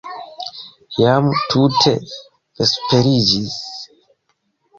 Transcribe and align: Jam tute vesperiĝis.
Jam 0.99 1.29
tute 1.51 1.93
vesperiĝis. 2.61 3.61